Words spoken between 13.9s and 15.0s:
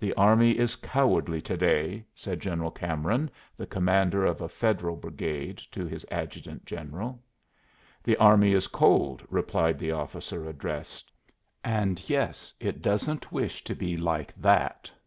like that."